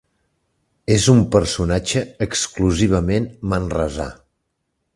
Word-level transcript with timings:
És 0.95 1.03
un 1.13 1.19
personatge 1.35 2.03
exclusivament 2.27 3.29
manresà. 3.53 4.09